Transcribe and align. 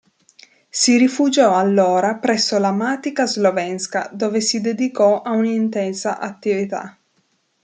Si 0.71 0.97
rifugiò 0.97 1.55
allora 1.55 2.15
presso 2.15 2.57
la 2.57 2.71
Matica 2.71 3.27
slovenská, 3.27 4.09
dove 4.11 4.41
si 4.41 4.59
dedicò 4.59 5.21
a 5.21 5.29
un'intensa 5.29 6.17
attività. 6.17 6.97